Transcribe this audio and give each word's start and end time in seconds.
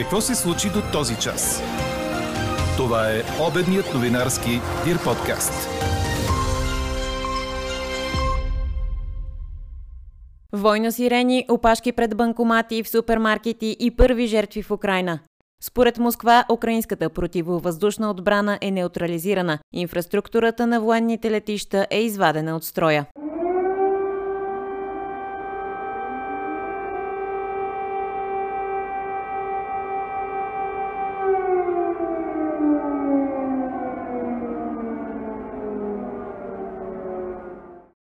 Какво 0.00 0.20
се 0.20 0.34
случи 0.34 0.68
до 0.68 0.82
този 0.92 1.16
час? 1.16 1.62
Това 2.76 3.10
е 3.10 3.22
обедният 3.48 3.94
новинарски 3.94 4.50
Дир 4.84 5.04
подкаст. 5.04 5.68
Война 10.52 10.92
сирени, 10.92 11.46
опашки 11.48 11.92
пред 11.92 12.16
банкомати 12.16 12.82
в 12.82 12.88
супермаркети 12.88 13.76
и 13.80 13.90
първи 13.90 14.26
жертви 14.26 14.62
в 14.62 14.70
Украина. 14.70 15.18
Според 15.62 15.98
Москва, 15.98 16.44
украинската 16.52 17.10
противовъздушна 17.10 18.10
отбрана 18.10 18.58
е 18.60 18.70
неутрализирана. 18.70 19.58
Инфраструктурата 19.72 20.66
на 20.66 20.80
военните 20.80 21.30
летища 21.30 21.86
е 21.90 22.02
извадена 22.02 22.56
от 22.56 22.64
строя. 22.64 23.06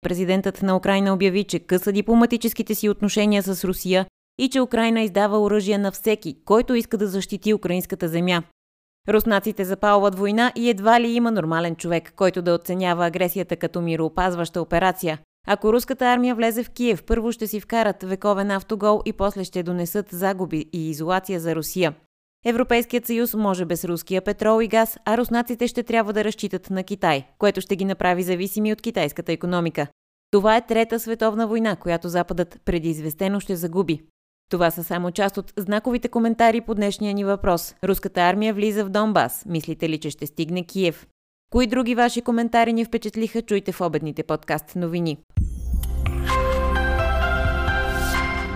Президентът 0.04 0.62
на 0.62 0.76
Украина 0.76 1.14
обяви, 1.14 1.44
че 1.44 1.58
къса 1.58 1.92
дипломатическите 1.92 2.74
си 2.74 2.88
отношения 2.88 3.42
с 3.42 3.64
Русия 3.64 4.06
и 4.38 4.48
че 4.48 4.60
Украина 4.60 5.00
издава 5.02 5.40
оръжие 5.40 5.78
на 5.78 5.92
всеки, 5.92 6.36
който 6.44 6.74
иска 6.74 6.96
да 6.96 7.06
защити 7.06 7.54
украинската 7.54 8.08
земя. 8.08 8.42
Руснаците 9.08 9.64
запалват 9.64 10.18
война 10.18 10.52
и 10.56 10.70
едва 10.70 11.00
ли 11.00 11.08
има 11.08 11.30
нормален 11.30 11.76
човек, 11.76 12.12
който 12.16 12.42
да 12.42 12.54
оценява 12.54 13.06
агресията 13.06 13.56
като 13.56 13.80
мироопазваща 13.80 14.62
операция. 14.62 15.18
Ако 15.46 15.72
руската 15.72 16.04
армия 16.04 16.34
влезе 16.34 16.64
в 16.64 16.70
Киев, 16.70 17.04
първо 17.04 17.32
ще 17.32 17.46
си 17.46 17.60
вкарат 17.60 18.02
вековен 18.02 18.50
автогол 18.50 19.02
и 19.04 19.12
после 19.12 19.44
ще 19.44 19.62
донесат 19.62 20.06
загуби 20.10 20.66
и 20.72 20.90
изолация 20.90 21.40
за 21.40 21.54
Русия. 21.54 21.94
Европейският 22.44 23.06
съюз 23.06 23.34
може 23.34 23.64
без 23.64 23.84
руския 23.84 24.22
петрол 24.22 24.62
и 24.62 24.68
газ, 24.68 24.98
а 25.04 25.16
руснаците 25.18 25.68
ще 25.68 25.82
трябва 25.82 26.12
да 26.12 26.24
разчитат 26.24 26.70
на 26.70 26.84
Китай, 26.84 27.26
което 27.38 27.60
ще 27.60 27.76
ги 27.76 27.84
направи 27.84 28.22
зависими 28.22 28.72
от 28.72 28.82
китайската 28.82 29.32
економика. 29.32 29.86
Това 30.30 30.56
е 30.56 30.66
трета 30.66 31.00
световна 31.00 31.46
война, 31.46 31.76
която 31.76 32.08
Западът 32.08 32.60
предизвестено 32.64 33.40
ще 33.40 33.56
загуби. 33.56 34.00
Това 34.50 34.70
са 34.70 34.84
само 34.84 35.10
част 35.10 35.36
от 35.36 35.52
знаковите 35.56 36.08
коментари 36.08 36.60
по 36.60 36.74
днешния 36.74 37.14
ни 37.14 37.24
въпрос. 37.24 37.74
Руската 37.84 38.20
армия 38.20 38.54
влиза 38.54 38.84
в 38.84 38.88
Донбас. 38.88 39.44
Мислите 39.46 39.88
ли, 39.88 39.98
че 39.98 40.10
ще 40.10 40.26
стигне 40.26 40.64
Киев? 40.64 41.06
Кои 41.52 41.66
други 41.66 41.94
ваши 41.94 42.22
коментари 42.22 42.72
ни 42.72 42.84
впечатлиха, 42.84 43.42
чуйте 43.42 43.72
в 43.72 43.80
обедните 43.80 44.22
подкаст 44.22 44.76
новини. 44.76 45.18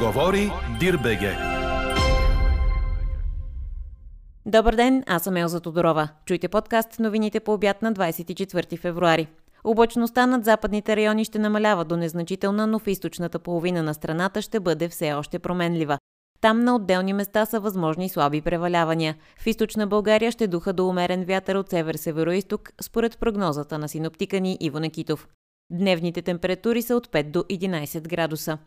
Говори 0.00 0.50
Дирбеге. 0.80 1.57
Добър 4.48 4.74
ден, 4.74 5.04
аз 5.06 5.22
съм 5.22 5.36
Елза 5.36 5.60
Тодорова. 5.60 6.08
Чуйте 6.24 6.48
подкаст 6.48 6.98
новините 6.98 7.40
по 7.40 7.52
обяд 7.52 7.82
на 7.82 7.92
24 7.92 8.78
февруари. 8.78 9.28
Облачността 9.64 10.26
над 10.26 10.44
западните 10.44 10.96
райони 10.96 11.24
ще 11.24 11.38
намалява 11.38 11.84
до 11.84 11.96
незначителна, 11.96 12.66
но 12.66 12.78
в 12.78 12.86
източната 12.86 13.38
половина 13.38 13.82
на 13.82 13.94
страната 13.94 14.42
ще 14.42 14.60
бъде 14.60 14.88
все 14.88 15.12
още 15.12 15.38
променлива. 15.38 15.98
Там 16.40 16.64
на 16.64 16.74
отделни 16.74 17.12
места 17.12 17.46
са 17.46 17.60
възможни 17.60 18.08
слаби 18.08 18.40
превалявания. 18.40 19.16
В 19.38 19.46
източна 19.46 19.86
България 19.86 20.32
ще 20.32 20.46
духа 20.46 20.72
до 20.72 20.88
умерен 20.88 21.24
вятър 21.24 21.54
от 21.54 21.70
север-североисток, 21.70 22.72
според 22.82 23.18
прогнозата 23.18 23.78
на 23.78 23.88
синоптика 23.88 24.40
ни 24.40 24.58
Иво 24.60 24.80
Некитов. 24.80 25.28
Дневните 25.72 26.22
температури 26.22 26.82
са 26.82 26.96
от 26.96 27.08
5 27.08 27.30
до 27.30 27.38
11 27.38 28.08
градуса. 28.08 28.58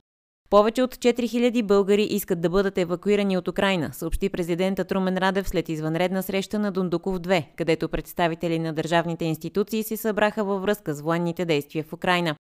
Повече 0.52 0.83
от 0.83 0.95
4000 0.95 1.63
българи 1.63 2.03
искат 2.03 2.41
да 2.41 2.49
бъдат 2.49 2.77
евакуирани 2.77 3.38
от 3.38 3.47
Украина, 3.47 3.89
съобщи 3.94 4.30
президентът 4.30 4.91
Румен 4.91 5.17
Радев 5.17 5.49
след 5.49 5.69
извънредна 5.69 6.23
среща 6.23 6.59
на 6.59 6.71
Дундуков 6.71 7.19
2, 7.19 7.45
където 7.57 7.89
представители 7.89 8.59
на 8.59 8.73
държавните 8.73 9.25
институции 9.25 9.84
се 9.84 9.97
събраха 9.97 10.44
във 10.44 10.62
връзка 10.62 10.94
с 10.94 11.01
военните 11.01 11.45
действия 11.45 11.84
в 11.84 11.94
Украина. 11.94 12.35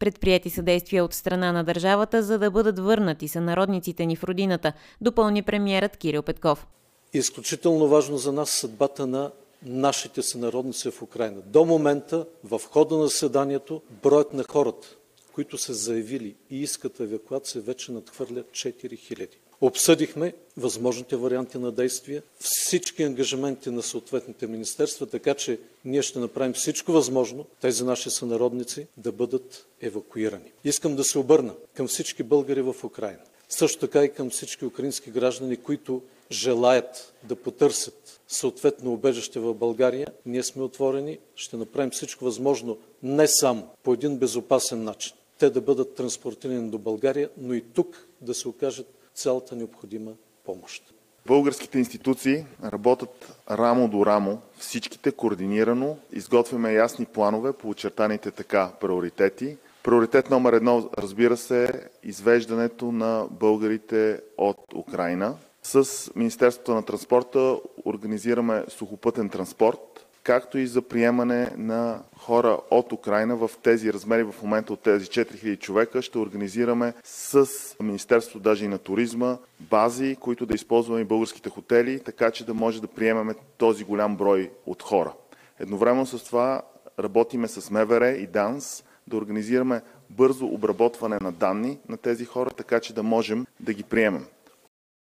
Предприяти 0.00 0.50
са 0.50 0.62
действия 0.62 1.04
от 1.04 1.14
страна 1.14 1.52
на 1.52 1.64
държавата, 1.64 2.22
за 2.22 2.38
да 2.38 2.50
бъдат 2.50 2.78
върнати 2.78 3.28
са 3.28 3.40
народниците 3.40 4.06
ни 4.06 4.16
в 4.16 4.24
родината, 4.24 4.72
допълни 5.00 5.42
премиерът 5.42 5.96
Кирил 5.96 6.22
Петков. 6.22 6.66
Изключително 7.12 7.88
важно 7.88 8.16
за 8.16 8.32
нас 8.32 8.50
съдбата 8.50 9.06
на 9.06 9.30
нашите 9.62 10.22
сънародници 10.22 10.90
в 10.90 11.02
Украина. 11.02 11.40
До 11.46 11.64
момента, 11.64 12.26
в 12.44 12.60
хода 12.70 12.96
на 12.96 13.06
заседанието, 13.06 13.82
броят 14.02 14.34
на 14.34 14.44
хората, 14.44 14.96
които 15.34 15.58
са 15.58 15.74
заявили 15.74 16.34
и 16.50 16.62
искат 16.62 17.00
евакуация, 17.00 17.62
вече 17.62 17.92
надхвърлят 17.92 18.46
4000. 18.50 19.28
Обсъдихме 19.60 20.32
възможните 20.56 21.16
варианти 21.16 21.58
на 21.58 21.72
действие, 21.72 22.22
всички 22.40 23.02
ангажименти 23.02 23.70
на 23.70 23.82
съответните 23.82 24.46
министерства, 24.46 25.06
така 25.06 25.34
че 25.34 25.58
ние 25.84 26.02
ще 26.02 26.18
направим 26.18 26.52
всичко 26.52 26.92
възможно 26.92 27.46
тези 27.60 27.84
наши 27.84 28.10
сънародници 28.10 28.86
да 28.96 29.12
бъдат 29.12 29.66
евакуирани. 29.80 30.52
Искам 30.64 30.96
да 30.96 31.04
се 31.04 31.18
обърна 31.18 31.54
към 31.74 31.88
всички 31.88 32.22
българи 32.22 32.62
в 32.62 32.74
Украина. 32.84 33.22
Също 33.48 33.78
така 33.78 34.04
и 34.04 34.12
към 34.12 34.30
всички 34.30 34.64
украински 34.64 35.10
граждани, 35.10 35.56
които 35.56 36.02
желаят 36.30 37.14
да 37.22 37.36
потърсят 37.36 38.20
съответно 38.28 38.92
убежище 38.92 39.40
в 39.40 39.54
България, 39.54 40.06
ние 40.26 40.42
сме 40.42 40.62
отворени, 40.62 41.18
ще 41.36 41.56
направим 41.56 41.90
всичко 41.90 42.24
възможно 42.24 42.78
не 43.02 43.28
само 43.28 43.68
по 43.82 43.92
един 43.92 44.16
безопасен 44.16 44.84
начин, 44.84 45.12
те 45.38 45.50
да 45.50 45.60
бъдат 45.60 45.94
транспортирани 45.94 46.70
до 46.70 46.78
България, 46.78 47.30
но 47.38 47.54
и 47.54 47.60
тук 47.60 48.06
да 48.20 48.34
се 48.34 48.48
окажат 48.48 48.86
цялата 49.14 49.56
необходима 49.56 50.12
помощ. 50.44 50.94
Българските 51.26 51.78
институции 51.78 52.46
работят 52.64 53.36
рамо 53.50 53.88
до 53.88 54.06
рамо, 54.06 54.38
всичките 54.58 55.12
координирано, 55.12 55.96
изготвяме 56.12 56.72
ясни 56.72 57.04
планове 57.06 57.52
по 57.52 57.68
очертаните 57.68 58.30
така 58.30 58.72
приоритети. 58.80 59.56
Приоритет 59.82 60.30
номер 60.30 60.52
едно, 60.52 60.90
разбира 60.98 61.36
се, 61.36 61.64
е 61.64 61.68
извеждането 62.02 62.92
на 62.92 63.26
българите 63.30 64.20
от 64.38 64.58
Украина. 64.74 65.36
С 65.62 66.10
Министерството 66.16 66.74
на 66.74 66.82
транспорта 66.82 67.58
организираме 67.84 68.64
сухопътен 68.68 69.28
транспорт, 69.28 70.03
както 70.24 70.58
и 70.58 70.66
за 70.66 70.82
приемане 70.82 71.50
на 71.56 72.02
хора 72.18 72.58
от 72.70 72.92
Украина 72.92 73.36
в 73.36 73.50
тези 73.62 73.92
размери 73.92 74.22
в 74.22 74.34
момента 74.42 74.72
от 74.72 74.80
тези 74.80 75.06
4000 75.06 75.58
човека. 75.58 76.02
Ще 76.02 76.18
организираме 76.18 76.94
с 77.04 77.46
Министерството 77.82 78.40
даже 78.40 78.64
и 78.64 78.68
на 78.68 78.78
туризма 78.78 79.36
бази, 79.60 80.16
които 80.20 80.46
да 80.46 80.54
използваме 80.54 81.00
и 81.00 81.04
българските 81.04 81.50
хотели, 81.50 82.00
така 82.00 82.30
че 82.30 82.46
да 82.46 82.54
може 82.54 82.80
да 82.80 82.86
приемаме 82.86 83.34
този 83.58 83.84
голям 83.84 84.16
брой 84.16 84.50
от 84.66 84.82
хора. 84.82 85.12
Едновременно 85.60 86.06
с 86.06 86.24
това 86.24 86.62
работиме 86.98 87.48
с 87.48 87.70
МВР 87.70 88.08
и 88.08 88.26
ДАНС 88.26 88.84
да 89.06 89.16
организираме 89.16 89.82
бързо 90.10 90.46
обработване 90.46 91.18
на 91.20 91.32
данни 91.32 91.78
на 91.88 91.96
тези 91.96 92.24
хора, 92.24 92.50
така 92.50 92.80
че 92.80 92.94
да 92.94 93.02
можем 93.02 93.46
да 93.60 93.72
ги 93.72 93.82
приемем. 93.82 94.26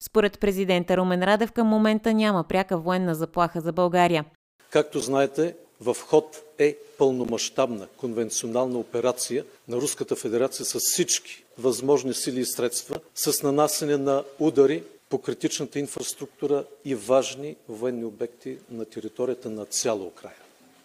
Според 0.02 0.40
президента 0.40 0.96
Румен 0.96 1.22
Радев 1.22 1.52
към 1.52 1.66
момента 1.66 2.14
няма 2.14 2.44
пряка 2.44 2.78
военна 2.78 3.14
заплаха 3.14 3.60
за 3.60 3.72
България. 3.72 4.24
Както 4.70 5.00
знаете, 5.00 5.54
в 5.80 5.94
ход 5.94 6.42
е 6.58 6.76
пълномащабна 6.98 7.86
конвенционална 7.96 8.78
операция 8.78 9.44
на 9.68 9.76
Руската 9.76 10.16
федерация 10.16 10.66
с 10.66 10.80
всички 10.80 11.44
възможни 11.58 12.14
сили 12.14 12.40
и 12.40 12.46
средства, 12.46 13.00
с 13.14 13.42
нанасене 13.42 13.96
на 13.96 14.24
удари 14.38 14.82
по 15.08 15.18
критичната 15.18 15.78
инфраструктура 15.78 16.64
и 16.84 16.94
важни 16.94 17.56
военни 17.68 18.04
обекти 18.04 18.58
на 18.70 18.84
територията 18.84 19.50
на 19.50 19.64
цяла 19.64 20.04
Украина. 20.04 20.34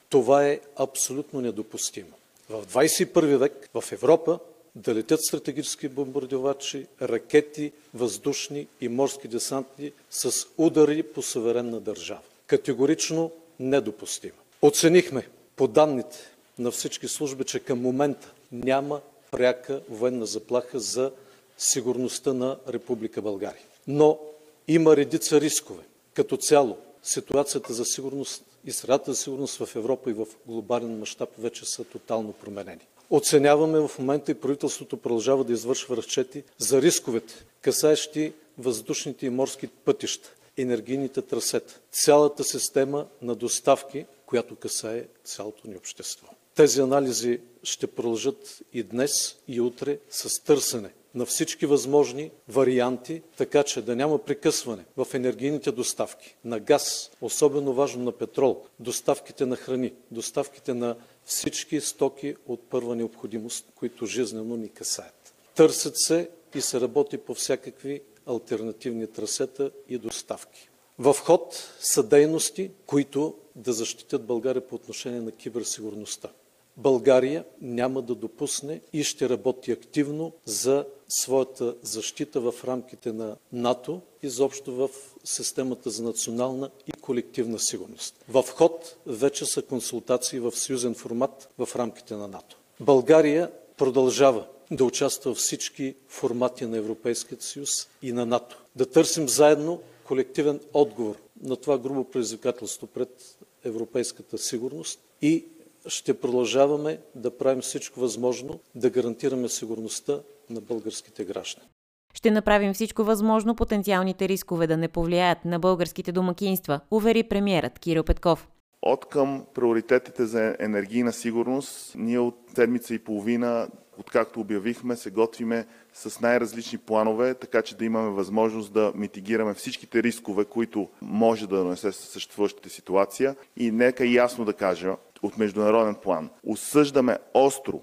Това 0.10 0.48
е 0.48 0.60
абсолютно 0.76 1.42
недопустимо. 1.42 2.12
В 2.50 2.66
21 2.68 3.38
век 3.38 3.70
в 3.74 3.92
Европа 3.92 4.40
да 4.76 4.96
летят 4.96 5.24
стратегически 5.24 5.88
бомбардировачи, 5.88 6.88
ракети, 7.02 7.72
въздушни 7.94 8.68
и 8.82 8.88
морски 8.88 9.28
десантни 9.28 9.92
с 10.10 10.48
удари 10.58 11.04
по 11.04 11.22
суверенна 11.22 11.80
държава. 11.80 12.22
Категорично 12.48 13.32
недопустима. 13.60 14.34
Оценихме 14.62 15.28
по 15.56 15.68
данните 15.68 16.18
на 16.60 16.72
всички 16.72 17.08
служби, 17.08 17.44
че 17.44 17.60
към 17.60 17.82
момента 17.82 18.34
няма 18.52 19.02
пряка 19.32 19.82
военна 19.90 20.26
заплаха 20.26 20.80
за 20.80 21.12
сигурността 21.58 22.34
на 22.34 22.58
Република 22.68 23.22
България. 23.22 23.64
Но 23.88 24.20
има 24.68 24.96
редица 24.96 25.42
рискове. 25.42 25.84
Като 26.14 26.38
цяло, 26.38 26.78
ситуацията 27.04 27.74
за 27.74 27.86
сигурност 27.86 28.44
и 28.66 28.72
средата 28.72 29.14
за 29.14 29.18
сигурност 29.18 29.66
в 29.66 29.76
Европа 29.76 30.10
и 30.10 30.14
в 30.14 30.28
глобален 30.46 31.00
мащаб 31.00 31.30
вече 31.38 31.66
са 31.66 31.84
тотално 31.84 32.34
променени. 32.34 32.88
Оценяваме 33.10 33.80
в 33.80 33.92
момента 34.00 34.32
и 34.32 34.36
правителството 34.36 34.98
продължава 34.98 35.44
да 35.44 35.54
извършва 35.54 35.98
разчети 35.98 36.44
за 36.58 36.82
рисковете, 36.82 37.46
касаещи 37.62 38.34
въздушните 38.58 39.26
и 39.26 39.30
морски 39.30 39.68
пътища, 39.68 40.34
енергийните 40.58 41.22
трасета, 41.22 41.80
цялата 41.92 42.44
система 42.44 43.08
на 43.22 43.36
доставки, 43.36 44.06
която 44.26 44.56
касае 44.56 45.06
цялото 45.24 45.68
ни 45.68 45.76
общество. 45.76 46.28
Тези 46.56 46.82
анализи 46.82 47.40
ще 47.64 47.88
продължат 47.88 48.62
и 48.74 48.84
днес, 48.84 49.38
и 49.48 49.62
утре 49.62 50.00
с 50.10 50.44
търсене 50.44 50.90
на 51.16 51.26
всички 51.26 51.66
възможни 51.66 52.32
варианти, 52.50 53.22
така 53.38 53.64
че 53.64 53.82
да 53.82 53.96
няма 53.96 54.18
прекъсване 54.18 54.86
в 54.98 55.08
енергийните 55.14 55.72
доставки 55.72 56.36
на 56.46 56.60
газ, 56.60 57.12
особено 57.22 57.74
важно 57.74 58.04
на 58.04 58.12
петрол, 58.12 58.66
доставките 58.80 59.46
на 59.46 59.56
храни, 59.56 59.94
доставките 60.12 60.74
на 60.74 60.96
всички 61.26 61.82
стоки 61.82 62.36
от 62.48 62.70
първа 62.70 62.96
необходимост, 62.96 63.66
които 63.76 64.06
жизнено 64.06 64.56
ни 64.58 64.70
касаят. 64.70 65.34
Търсят 65.56 65.98
се 65.98 66.30
и 66.56 66.62
се 66.62 66.82
работи 66.82 67.18
по 67.18 67.34
всякакви 67.34 68.02
альтернативни 68.26 69.08
трасета 69.08 69.72
и 69.90 69.98
доставки. 69.98 70.70
В 71.00 71.14
ход 71.14 71.74
са 71.80 72.04
дейности, 72.04 72.72
които 72.86 73.36
да 73.56 73.74
защитят 73.74 74.26
България 74.26 74.68
по 74.68 74.76
отношение 74.76 75.22
на 75.22 75.32
киберсигурността. 75.32 76.30
България 76.78 77.46
няма 77.62 78.02
да 78.02 78.16
допусне 78.16 78.82
и 78.94 79.04
ще 79.04 79.30
работи 79.30 79.72
активно 79.72 80.32
за 80.46 80.86
своята 81.08 81.76
защита 81.82 82.40
в 82.42 82.54
рамките 82.64 83.12
на 83.12 83.36
НАТО, 83.52 84.02
изобщо 84.24 84.74
в 84.74 84.90
системата 85.24 85.90
за 85.90 86.04
национална 86.04 86.70
и 86.88 86.92
колективна 86.92 87.60
сигурност. 87.60 88.26
В 88.30 88.44
ход 88.44 88.96
вече 89.06 89.46
са 89.46 89.62
консултации 89.62 90.40
в 90.40 90.52
съюзен 90.52 90.96
формат 90.96 91.50
в 91.58 91.70
рамките 91.76 92.16
на 92.16 92.28
НАТО. 92.28 92.58
България 92.80 93.52
продължава 93.78 94.48
да 94.76 94.86
участва 94.86 95.32
във 95.32 95.38
всички 95.38 95.96
формати 96.08 96.66
на 96.66 96.78
Европейския 96.78 97.38
съюз 97.42 97.70
и 98.02 98.12
на 98.12 98.26
НАТО. 98.26 98.58
Да 98.76 98.86
търсим 98.86 99.30
заедно 99.30 99.82
колективен 100.04 100.60
отговор 100.74 101.16
на 101.44 101.56
това 101.56 101.78
грубо 101.78 102.04
предизвикателство 102.04 102.88
пред 102.88 103.38
европейската 103.64 104.38
сигурност 104.38 105.00
и 105.22 105.46
ще 105.88 106.14
продължаваме 106.14 107.00
да 107.16 107.38
правим 107.38 107.62
всичко 107.62 108.00
възможно 108.00 108.60
да 108.76 108.90
гарантираме 108.90 109.50
сигурността 109.50 110.20
на 110.50 110.62
българските 110.62 111.26
граждани. 111.26 111.68
Ще 112.14 112.32
направим 112.32 112.74
всичко 112.74 113.04
възможно 113.04 113.56
потенциалните 113.56 114.28
рискове 114.28 114.68
да 114.68 114.78
не 114.78 114.88
повлияят 114.88 115.46
на 115.46 115.60
българските 115.60 116.12
домакинства, 116.12 116.80
увери 116.92 117.24
премиерът 117.24 117.80
Кирил 117.80 118.04
Петков. 118.04 118.48
От 118.82 119.06
към 119.06 119.46
приоритетите 119.54 120.26
за 120.26 120.56
енергийна 120.60 121.14
сигурност, 121.14 121.96
ние 121.96 122.20
от 122.20 122.36
седмица 122.56 122.94
и 122.94 123.00
половина, 123.00 123.68
откакто 123.98 124.40
обявихме, 124.40 124.96
се 124.96 125.10
готвиме 125.10 125.68
с 125.94 126.22
най-различни 126.22 126.78
планове, 126.78 127.34
така 127.34 127.62
че 127.62 127.76
да 127.76 127.86
имаме 127.86 128.10
възможност 128.10 128.74
да 128.74 128.92
митигираме 128.96 129.54
всичките 129.54 130.04
рискове, 130.04 130.46
които 130.46 130.90
може 131.02 131.48
да 131.48 131.58
донесе 131.58 131.92
съществуващата 131.92 132.70
ситуация. 132.70 133.36
И 133.58 133.72
нека 133.72 134.06
ясно 134.06 134.46
да 134.46 134.54
кажа 134.54 134.96
от 135.22 135.38
международен 135.38 135.96
план. 135.96 136.30
Осъждаме 136.48 137.18
остро, 137.34 137.82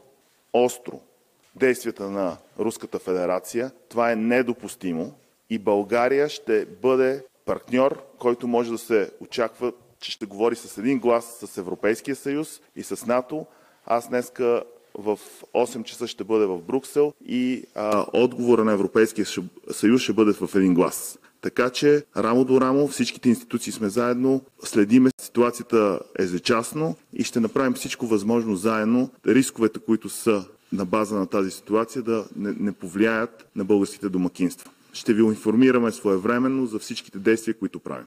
остро 0.53 1.01
действията 1.57 2.11
на 2.11 2.37
Руската 2.59 2.99
федерация. 2.99 3.71
Това 3.89 4.13
е 4.13 4.17
недопустимо 4.17 5.15
и 5.51 5.59
България 5.59 6.29
ще 6.29 6.67
бъде 6.67 7.25
партньор, 7.45 8.03
който 8.19 8.49
може 8.49 8.71
да 8.71 8.79
се 8.79 9.11
очаква, 9.21 9.73
че 10.01 10.11
ще 10.11 10.27
говори 10.27 10.57
с 10.57 10.79
един 10.79 10.99
глас 10.99 11.39
с 11.45 11.59
Европейския 11.59 12.17
съюз 12.17 12.61
и 12.77 12.83
с 12.83 13.07
НАТО. 13.07 13.47
Аз 13.87 14.09
днеска 14.09 14.63
в 14.99 15.19
8 15.55 15.85
часа 15.85 16.07
ще 16.07 16.25
бъде 16.25 16.47
в 16.47 16.59
Бруксел 16.59 17.13
и 17.27 17.65
а, 17.75 18.07
отговора 18.13 18.65
на 18.65 18.73
Европейския 18.73 19.27
съюз 19.71 20.03
ще 20.03 20.13
бъде 20.13 20.33
в 20.33 20.55
един 20.55 20.75
глас. 20.75 21.19
Така 21.41 21.71
че 21.71 22.05
рамо 22.17 22.45
до 22.45 22.61
рамо 22.61 22.89
всичките 22.89 23.29
институции 23.29 23.73
сме 23.73 23.89
заедно, 23.89 24.41
следиме 24.65 25.11
ситуацията 25.21 26.01
ежечасно 26.19 26.97
и 27.13 27.25
ще 27.25 27.41
направим 27.41 27.75
всичко 27.75 28.07
възможно 28.07 28.57
заедно 28.57 29.11
рисковете, 29.27 29.79
които 29.79 30.09
са 30.09 30.45
на 30.73 30.85
база 30.85 31.19
на 31.19 31.27
тази 31.27 31.51
ситуация 31.51 32.03
да 32.03 32.25
не, 32.37 32.55
не 32.61 32.73
повлияят 32.73 33.47
на 33.57 33.65
българските 33.65 34.09
домакинства. 34.09 34.71
Ще 34.93 35.15
ви 35.15 35.23
информираме 35.23 35.93
своевременно 35.93 36.67
за 36.67 36.79
всичките 36.79 37.19
действия, 37.19 37.59
които 37.59 37.81
правим. 37.81 38.05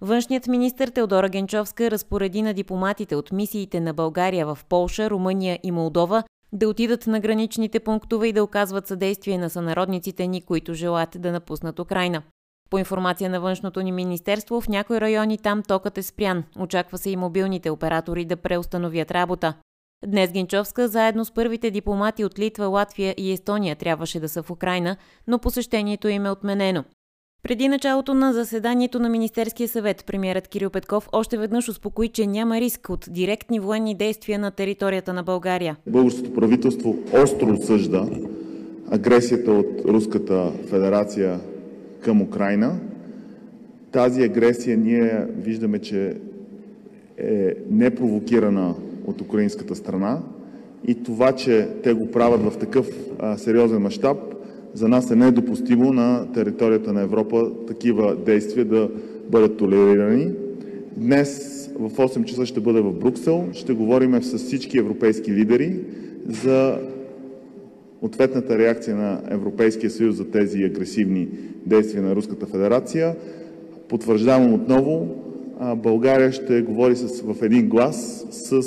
Външният 0.00 0.46
министр 0.46 0.90
Теодора 0.90 1.28
Генчовска 1.28 1.90
разпореди 1.90 2.42
на 2.42 2.54
дипломатите 2.54 3.16
от 3.16 3.32
мисиите 3.32 3.80
на 3.80 3.94
България 3.94 4.46
в 4.46 4.58
Полша, 4.68 5.10
Румъния 5.10 5.58
и 5.62 5.70
Молдова 5.70 6.22
да 6.52 6.68
отидат 6.68 7.06
на 7.06 7.20
граничните 7.20 7.80
пунктове 7.80 8.28
и 8.28 8.32
да 8.32 8.44
оказват 8.44 8.86
съдействие 8.86 9.38
на 9.38 9.50
сънародниците 9.50 10.26
ни, 10.26 10.42
които 10.42 10.74
желаят 10.74 11.16
да 11.18 11.32
напуснат 11.32 11.78
Украина. 11.78 12.22
По 12.70 12.78
информация 12.78 13.30
на 13.30 13.40
външното 13.40 13.80
ни 13.82 13.92
министерство, 13.92 14.60
в 14.60 14.68
някои 14.68 15.00
райони 15.00 15.38
там 15.38 15.62
токът 15.62 15.98
е 15.98 16.02
спрян. 16.02 16.44
Очаква 16.58 16.98
се 16.98 17.10
и 17.10 17.16
мобилните 17.16 17.70
оператори 17.70 18.24
да 18.24 18.36
преустановят 18.36 19.10
работа. 19.10 19.54
Днес 20.06 20.32
Генчовска, 20.32 20.88
заедно 20.88 21.24
с 21.24 21.34
първите 21.34 21.70
дипломати 21.70 22.24
от 22.24 22.38
Литва, 22.38 22.66
Латвия 22.66 23.14
и 23.18 23.32
Естония, 23.32 23.76
трябваше 23.76 24.20
да 24.20 24.28
са 24.28 24.42
в 24.42 24.50
Украина, 24.50 24.96
но 25.26 25.38
посещението 25.38 26.08
им 26.08 26.26
е 26.26 26.30
отменено. 26.30 26.84
Преди 27.48 27.68
началото 27.68 28.14
на 28.14 28.32
заседанието 28.32 28.98
на 28.98 29.08
Министерския 29.08 29.68
съвет, 29.68 30.04
премиерът 30.06 30.48
Кирил 30.48 30.70
Петков 30.70 31.08
още 31.12 31.38
веднъж 31.38 31.68
успокои, 31.68 32.08
че 32.08 32.26
няма 32.26 32.60
риск 32.60 32.90
от 32.90 33.06
директни 33.10 33.60
военни 33.60 33.94
действия 33.94 34.38
на 34.38 34.50
територията 34.50 35.12
на 35.12 35.22
България. 35.22 35.76
Българското 35.86 36.34
правителство 36.34 36.98
остро 37.12 37.52
осъжда 37.52 38.08
агресията 38.90 39.52
от 39.52 39.66
Руската 39.84 40.52
федерация 40.70 41.40
към 42.00 42.22
Украина. 42.22 42.78
Тази 43.92 44.22
агресия 44.22 44.76
ние 44.76 45.26
виждаме, 45.36 45.78
че 45.78 46.16
е 47.18 47.54
непровокирана 47.70 48.74
от 49.06 49.20
украинската 49.20 49.76
страна 49.76 50.20
и 50.86 51.02
това, 51.02 51.32
че 51.32 51.68
те 51.82 51.92
го 51.92 52.10
правят 52.10 52.42
в 52.42 52.58
такъв 52.58 52.88
а, 53.18 53.38
сериозен 53.38 53.82
мащаб, 53.82 54.31
за 54.74 54.88
нас 54.88 55.10
е 55.10 55.16
недопустимо 55.16 55.92
на 55.92 56.32
територията 56.32 56.92
на 56.92 57.00
Европа 57.00 57.50
такива 57.66 58.16
действия 58.16 58.64
да 58.64 58.90
бъдат 59.30 59.56
толерирани. 59.56 60.32
Днес 60.96 61.52
в 61.78 61.90
8 61.90 62.24
часа 62.24 62.46
ще 62.46 62.60
бъде 62.60 62.80
в 62.80 62.92
Бруксел. 62.92 63.48
Ще 63.52 63.72
говорим 63.72 64.22
с 64.22 64.38
всички 64.38 64.78
европейски 64.78 65.32
лидери 65.32 65.76
за 66.28 66.78
ответната 68.02 68.58
реакция 68.58 68.96
на 68.96 69.20
Европейския 69.30 69.90
съюз 69.90 70.16
за 70.16 70.30
тези 70.30 70.62
агресивни 70.62 71.28
действия 71.66 72.02
на 72.02 72.16
Руската 72.16 72.46
федерация. 72.46 73.16
Потвърждавам 73.88 74.54
отново, 74.54 75.08
България 75.76 76.32
ще 76.32 76.62
говори 76.62 76.96
с, 76.96 77.20
в 77.20 77.42
един 77.42 77.68
глас 77.68 78.26
с 78.30 78.62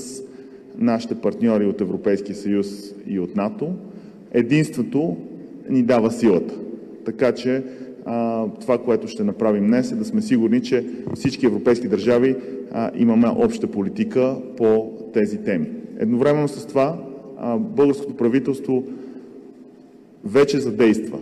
нашите 0.78 1.16
партньори 1.16 1.66
от 1.66 1.82
Европейския 1.82 2.36
съюз 2.36 2.94
и 3.08 3.20
от 3.20 3.36
НАТО. 3.36 3.74
Единството 4.34 5.18
ни 5.70 5.84
дава 5.84 6.12
силата. 6.12 6.54
Така 7.06 7.32
че 7.32 7.64
това, 8.62 8.78
което 8.78 9.08
ще 9.08 9.24
направим 9.24 9.68
днес 9.68 9.92
е 9.92 9.96
да 9.96 10.06
сме 10.06 10.22
сигурни, 10.22 10.62
че 10.62 10.86
всички 11.16 11.46
европейски 11.46 11.88
държави 11.88 12.36
имаме 12.96 13.28
обща 13.28 13.68
политика 13.68 14.36
по 14.58 14.92
тези 15.14 15.38
теми. 15.38 15.68
Едновременно 16.00 16.48
с 16.48 16.66
това 16.66 16.98
българското 17.60 18.18
правителство 18.18 18.84
вече 20.26 20.60
задейства 20.60 21.20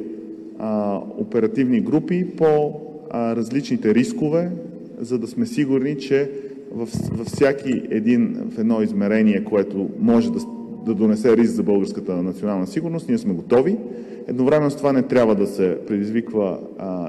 оперативни 1.18 1.82
групи 1.82 2.28
по 2.38 2.74
различните 3.14 3.96
рискове, 3.96 4.52
за 5.00 5.20
да 5.20 5.28
сме 5.28 5.46
сигурни, 5.46 5.98
че 5.98 6.32
във 6.72 6.90
всяки 7.26 7.84
един 7.90 8.38
в 8.50 8.60
едно 8.60 8.82
измерение, 8.82 9.44
което 9.44 9.90
може 10.00 10.32
да, 10.32 10.40
да 10.86 10.94
донесе 10.94 11.38
риск 11.38 11.52
за 11.52 11.64
българската 11.64 12.24
национална 12.24 12.68
сигурност, 12.68 13.10
ние 13.10 13.18
сме 13.18 13.34
готови. 13.34 13.78
Едновременно 14.28 14.72
с 14.72 14.76
това 14.76 14.94
не 14.94 15.02
трябва 15.02 15.36
да 15.36 15.48
се 15.48 15.78
предизвиква 15.88 16.60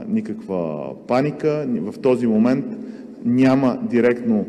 никаква 0.09 0.91
паника. 1.07 1.67
В 1.69 1.99
този 1.99 2.27
момент 2.27 2.65
няма 3.25 3.79
директно, 3.91 4.47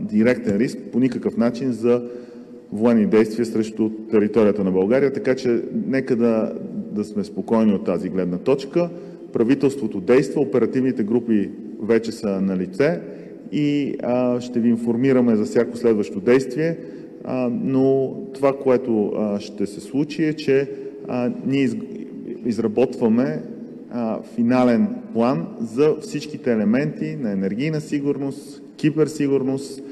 директен 0.00 0.56
риск 0.56 0.78
по 0.92 1.00
никакъв 1.00 1.36
начин 1.36 1.72
за 1.72 2.02
военни 2.72 3.06
действия 3.06 3.46
срещу 3.46 3.90
територията 4.10 4.64
на 4.64 4.70
България, 4.70 5.12
така 5.12 5.34
че 5.34 5.62
нека 5.86 6.16
да, 6.16 6.52
да 6.92 7.04
сме 7.04 7.24
спокойни 7.24 7.74
от 7.74 7.84
тази 7.84 8.08
гледна 8.08 8.38
точка. 8.38 8.88
Правителството 9.32 10.00
действа, 10.00 10.40
оперативните 10.40 11.02
групи 11.02 11.50
вече 11.82 12.12
са 12.12 12.40
на 12.40 12.56
лице 12.56 13.00
и 13.52 13.94
а, 14.02 14.40
ще 14.40 14.60
ви 14.60 14.68
информираме 14.68 15.36
за 15.36 15.44
всяко 15.44 15.76
следващо 15.76 16.20
действие, 16.20 16.76
но 17.50 18.16
това, 18.34 18.52
което 18.52 19.12
ще 19.38 19.66
се 19.66 19.80
случи 19.80 20.24
е, 20.24 20.32
че 20.32 20.70
ние 21.46 21.62
из, 21.62 21.76
изработваме 22.44 23.42
финален 24.34 24.88
план 25.12 25.46
за 25.60 25.96
всичките 26.00 26.52
елементи 26.52 27.16
на 27.20 27.32
енергийна 27.32 27.80
сигурност, 27.80 28.62
киберсигурност, 28.76 29.82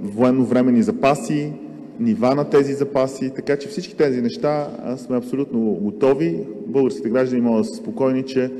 военновременни 0.00 0.82
запаси, 0.82 1.52
нива 2.00 2.34
на 2.34 2.50
тези 2.50 2.74
запаси, 2.74 3.30
така 3.36 3.56
че 3.56 3.68
всички 3.68 3.96
тези 3.96 4.22
неща 4.22 4.68
сме 4.96 5.16
абсолютно 5.16 5.60
готови. 5.60 6.40
Българските 6.66 7.08
граждани 7.08 7.42
могат 7.42 7.62
да 7.62 7.68
са 7.68 7.74
спокойни, 7.74 8.22
че 8.22 8.50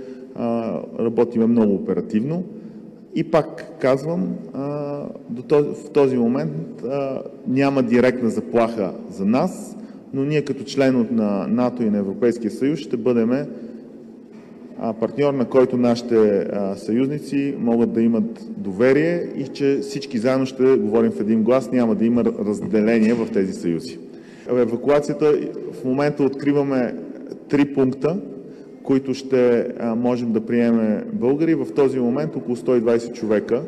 работиме 1.01 1.47
много 1.47 1.75
оперативно. 1.75 2.45
И 3.19 3.25
пак 3.25 3.65
казвам, 3.81 4.29
в 5.31 5.91
този 5.93 6.17
момент 6.17 6.83
няма 7.49 7.83
директна 7.83 8.31
заплаха 8.31 8.93
за 9.11 9.25
нас, 9.25 9.77
но 10.15 10.25
ние 10.25 10.43
като 10.43 10.65
член 10.65 11.09
на 11.11 11.47
НАТО 11.47 11.83
и 11.83 11.91
на 11.91 11.99
Европейския 11.99 12.51
съюз 12.51 12.79
ще 12.79 12.97
бъдем 12.97 13.47
партньор, 15.01 15.35
на 15.35 15.45
който 15.45 15.77
нашите 15.77 16.47
съюзници 16.77 17.55
могат 17.59 17.93
да 17.93 18.03
имат 18.03 18.45
доверие 18.57 19.29
и 19.37 19.49
че 19.49 19.79
всички 19.83 20.19
заедно 20.19 20.47
ще 20.47 20.77
говорим 20.77 21.13
в 21.13 21.21
един 21.21 21.43
глас, 21.43 21.73
няма 21.73 21.95
да 21.95 22.05
има 22.05 22.25
разделение 22.25 23.15
в 23.15 23.33
тези 23.33 23.53
съюзи. 23.53 23.99
Евакуацията 24.49 25.39
в 25.73 25.85
момента 25.85 26.23
откриваме 26.23 26.95
три 27.49 27.75
пункта, 27.75 28.17
които 28.87 29.15
ще 29.15 29.69
можем 29.97 30.33
да 30.33 30.47
приемем 30.47 31.03
българи. 31.13 31.55
В 31.55 31.67
този 31.75 31.99
момент 31.99 32.37
около 32.37 32.57
120 32.57 33.13
човека 33.13 33.63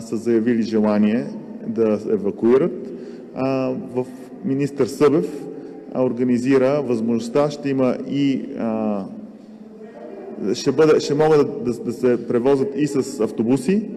са 0.00 0.16
заявили 0.16 0.62
желание 0.62 1.26
да 1.66 1.98
евакуират. 2.10 2.90
В 3.94 4.06
министър 4.44 4.86
Събев 4.86 5.46
организира 5.98 6.82
възможността, 6.82 7.50
ще 7.50 7.68
има 7.68 7.96
и 8.10 8.44
ще, 10.54 10.72
бъде, 10.72 11.00
ще 11.00 11.14
могат 11.14 11.64
да, 11.64 11.72
да 11.72 11.92
се 11.92 12.28
превозят 12.28 12.68
и 12.76 12.86
с 12.86 13.20
автобуси 13.20 13.88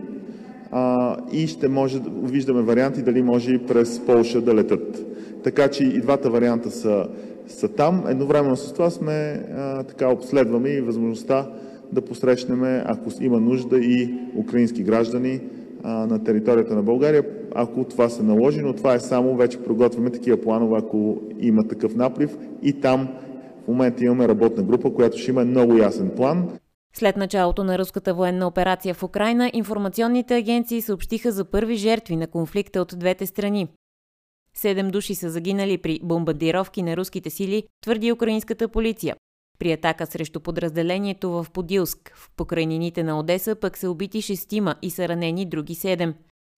а, 0.72 1.18
и 1.32 1.48
ще 1.48 1.68
може, 1.68 2.02
виждаме 2.24 2.62
варианти 2.62 3.02
дали 3.02 3.22
може 3.22 3.54
и 3.54 3.58
през 3.58 4.00
Полша 4.00 4.42
да 4.42 4.56
летат. 4.56 5.06
Така 5.44 5.68
че 5.68 5.84
и 5.84 6.02
двата 6.02 6.30
варианта 6.30 6.72
са, 6.72 7.08
са 7.48 7.68
там. 7.68 8.04
Едновременно 8.08 8.56
с 8.56 8.74
това 8.74 8.90
сме 8.90 9.12
а, 9.12 9.84
така 9.84 10.10
обследваме 10.10 10.70
и 10.70 10.82
възможността 10.82 11.50
да 11.92 12.02
посрещнем, 12.02 12.64
ако 12.64 13.10
има 13.22 13.40
нужда, 13.40 13.78
и 13.78 14.14
украински 14.36 14.84
граждани 14.84 15.40
а, 15.84 16.08
на 16.08 16.24
територията 16.24 16.76
на 16.76 16.84
България, 16.84 17.24
ако 17.56 17.84
това 17.84 18.10
се 18.10 18.24
наложи, 18.24 18.62
но 18.62 18.74
това 18.74 18.94
е 18.94 19.00
само 19.00 19.36
вече 19.36 19.64
проготвяме 19.64 20.10
такива 20.10 20.42
планове, 20.42 20.78
ако 20.80 21.22
има 21.40 21.68
такъв 21.68 21.96
наплив 21.96 22.38
и 22.62 22.74
там 22.74 23.08
в 23.66 23.68
момента 23.68 24.04
имаме 24.04 24.28
работна 24.28 24.64
група, 24.64 24.94
която 24.94 25.18
ще 25.18 25.32
има 25.32 25.46
много 25.46 25.78
ясен 25.78 26.12
план. 26.16 26.50
След 26.94 27.18
началото 27.18 27.64
на 27.64 27.80
руската 27.80 28.14
военна 28.14 28.48
операция 28.48 28.94
в 28.94 29.04
Украина, 29.04 29.52
информационните 29.54 30.36
агенции 30.36 30.82
съобщиха 30.82 31.32
за 31.32 31.46
първи 31.46 31.76
жертви 31.76 32.16
на 32.16 32.28
конфликта 32.28 32.82
от 32.82 32.94
двете 32.98 33.26
страни. 33.26 33.68
Седем 34.58 34.90
души 34.90 35.16
са 35.16 35.30
загинали 35.30 35.78
при 35.78 36.00
бомбардировки 36.04 36.84
на 36.84 36.98
руските 36.98 37.30
сили, 37.30 37.64
твърди 37.82 38.12
украинската 38.12 38.68
полиция. 38.68 39.16
При 39.60 39.72
атака 39.72 40.06
срещу 40.06 40.40
подразделението 40.40 41.32
в 41.32 41.48
Подилск, 41.54 42.14
в 42.16 42.32
покрайнините 42.36 43.04
на 43.04 43.20
Одеса, 43.20 43.56
пък 43.56 43.78
са 43.78 43.92
убити 43.92 44.22
шестима 44.22 44.76
и 44.82 44.90
са 44.90 45.08
ранени 45.08 45.46
други 45.46 45.76
седем. 45.76 46.14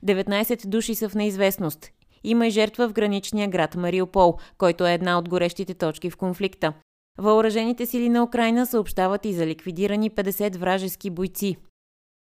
19 0.06 0.68
души 0.68 0.96
са 0.96 1.10
в 1.10 1.16
неизвестност. 1.16 1.92
Има 2.24 2.48
и 2.48 2.50
жертва 2.50 2.90
в 2.90 2.94
граничния 2.94 3.48
град 3.48 3.76
Мариупол, 3.76 4.38
който 4.58 4.86
е 4.86 4.94
една 4.94 5.20
от 5.20 5.30
горещите 5.30 5.74
точки 5.74 6.10
в 6.10 6.18
конфликта. 6.18 6.74
Въоръжените 7.18 7.86
сили 7.86 8.10
на 8.10 8.24
Украина 8.24 8.66
съобщават 8.66 9.26
и 9.26 9.34
за 9.34 9.48
ликвидирани 9.48 10.12
50 10.12 10.58
вражески 10.58 11.10
бойци. 11.10 11.58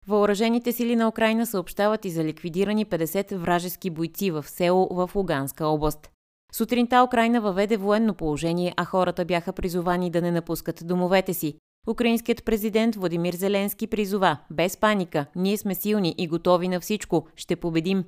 Въоръжените 0.08 0.72
сили 0.72 0.96
на 0.96 1.08
Украина 1.08 1.46
съобщават 1.46 2.06
и 2.06 2.10
за 2.10 2.24
ликвидирани 2.24 2.86
50 2.86 3.36
вражески 3.36 3.90
бойци 3.90 4.32
в 4.32 4.44
село 4.48 4.88
в 4.92 5.12
Луганска 5.16 5.68
област. 5.68 6.12
Сутринта 6.52 7.04
Украина 7.04 7.42
въведе 7.42 7.78
военно 7.78 8.14
положение, 8.14 8.74
а 8.78 8.86
хората 8.86 9.26
бяха 9.26 9.54
призовани 9.54 10.12
да 10.12 10.22
не 10.22 10.32
напускат 10.32 10.82
домовете 10.88 11.34
си. 11.34 11.56
Украинският 11.88 12.46
президент 12.46 12.96
Владимир 12.96 13.34
Зеленски 13.34 13.88
призова 13.88 14.38
без 14.52 14.78
паника, 14.78 15.26
ние 15.36 15.58
сме 15.58 15.76
силни 15.76 16.16
и 16.18 16.28
готови 16.28 16.68
на 16.68 16.80
всичко, 16.80 17.28
ще 17.36 17.56
победим. 17.56 18.04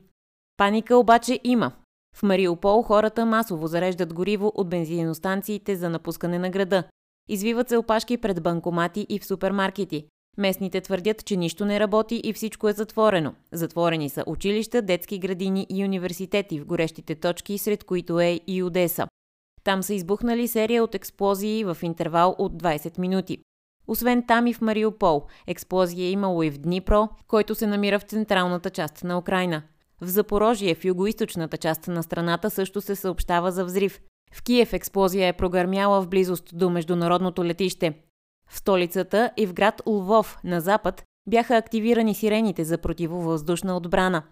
Паника 0.58 0.98
обаче 0.98 1.40
има. 1.44 1.72
В 2.16 2.24
Мариупол 2.24 2.82
хората 2.82 3.26
масово 3.26 3.68
зареждат 3.68 4.14
гориво 4.14 4.52
от 4.56 4.70
бензиностанциите 4.70 5.76
за 5.76 5.90
напускане 5.90 6.40
на 6.40 6.50
града. 6.50 6.84
Извиват 7.30 7.70
се 7.70 7.78
опашки 7.78 8.18
пред 8.18 8.44
банкомати 8.44 9.06
и 9.10 9.20
в 9.20 9.26
супермаркети. 9.26 10.06
Местните 10.38 10.82
твърдят, 10.82 11.26
че 11.26 11.36
нищо 11.36 11.66
не 11.66 11.80
работи 11.80 12.22
и 12.24 12.34
всичко 12.34 12.70
е 12.70 12.74
затворено. 12.74 13.34
Затворени 13.52 14.10
са 14.10 14.24
училища, 14.28 14.82
детски 14.82 15.20
градини 15.20 15.68
и 15.70 15.86
университети 15.86 16.60
в 16.60 16.66
горещите 16.66 17.16
точки, 17.16 17.58
сред 17.58 17.84
които 17.84 18.20
е 18.20 18.40
и 18.48 18.64
Одеса. 18.64 19.08
Там 19.64 19.84
са 19.84 19.94
избухнали 19.94 20.48
серия 20.48 20.84
от 20.84 20.96
експлозии 20.96 21.64
в 21.64 21.78
интервал 21.82 22.36
от 22.38 22.64
20 22.64 23.00
минути. 23.00 23.38
Освен 23.88 24.24
там 24.28 24.48
и 24.48 24.54
в 24.54 24.62
Мариупол, 24.62 25.24
експлозия 25.48 26.06
е 26.06 26.12
имало 26.12 26.44
и 26.44 26.50
в 26.52 26.58
Днипро, 26.58 27.10
който 27.28 27.56
се 27.56 27.68
намира 27.68 28.00
в 28.00 28.04
централната 28.04 28.70
част 28.70 29.04
на 29.04 29.18
Украина. 29.18 29.64
В 30.02 30.08
Запорожие, 30.08 30.76
в 30.76 30.86
югоисточната 30.86 31.58
част 31.58 31.88
на 31.88 32.04
страната, 32.04 32.50
също 32.50 32.82
се 32.82 32.96
съобщава 32.96 33.52
за 33.52 33.66
взрив. 33.66 34.00
В 34.34 34.44
Киев 34.44 34.74
експлозия 34.74 35.28
е 35.28 35.34
прогърмяла 35.34 36.02
в 36.02 36.08
близост 36.08 36.50
до 36.54 36.70
международното 36.70 37.46
летище. 37.46 37.94
В 38.52 38.58
столицата 38.58 39.32
и 39.38 39.46
в 39.46 39.54
град 39.54 39.82
Лвов 39.86 40.38
на 40.44 40.62
запад 40.62 41.04
бяха 41.28 41.58
активирани 41.58 42.16
сирените 42.16 42.64
за 42.64 42.78
противовъздушна 42.78 43.78
отбрана. 43.78 44.24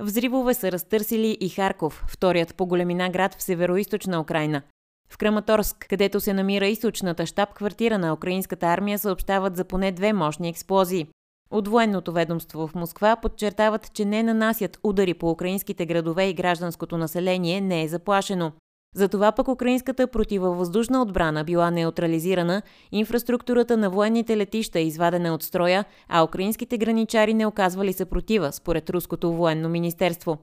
Взривове 0.00 0.54
са 0.54 0.72
разтърсили 0.72 1.36
и 1.40 1.48
Харков, 1.48 2.04
вторият 2.08 2.54
по 2.54 2.66
големина 2.66 3.10
град 3.10 3.34
в 3.34 3.42
северо 3.42 3.76
Украина. 4.20 4.62
В 5.10 5.18
Краматорск, 5.18 5.86
където 5.88 6.20
се 6.20 6.32
намира 6.32 6.66
източната 6.66 7.26
щаб-квартира 7.26 7.98
на 7.98 8.12
украинската 8.12 8.66
армия, 8.66 8.98
съобщават 8.98 9.56
за 9.56 9.64
поне 9.64 9.92
две 9.92 10.12
мощни 10.12 10.48
експлозии. 10.48 11.06
От 11.50 11.68
военното 11.68 12.12
ведомство 12.12 12.66
в 12.66 12.74
Москва 12.74 13.16
подчертават, 13.16 13.92
че 13.94 14.04
не 14.04 14.22
нанасят 14.22 14.78
удари 14.82 15.14
по 15.14 15.30
украинските 15.30 15.86
градове 15.86 16.28
и 16.28 16.34
гражданското 16.34 16.98
население 16.98 17.60
не 17.60 17.82
е 17.82 17.88
заплашено. 17.88 18.52
Затова 18.94 19.32
пък 19.32 19.48
украинската 19.48 20.06
противовъздушна 20.06 21.02
отбрана 21.02 21.44
била 21.44 21.70
неутрализирана, 21.70 22.62
инфраструктурата 22.92 23.76
на 23.76 23.90
военните 23.90 24.36
летища 24.36 24.80
извадена 24.80 25.34
от 25.34 25.42
строя, 25.42 25.84
а 26.08 26.22
украинските 26.22 26.78
граничари 26.78 27.34
не 27.34 27.46
оказвали 27.46 27.92
съпротива, 27.92 28.52
според 28.52 28.90
Руското 28.90 29.32
военно 29.32 29.68
министерство. 29.68 30.38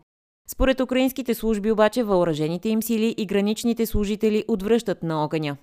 Според 0.48 0.80
украинските 0.80 1.34
служби 1.34 1.72
обаче 1.72 2.04
въоръжените 2.04 2.70
им 2.70 2.84
сили 2.84 3.16
и 3.18 3.25
граничните 3.25 3.86
служители 3.86 4.44
отвръщат 4.48 5.04
на 5.04 5.24
огъня. 5.24 5.58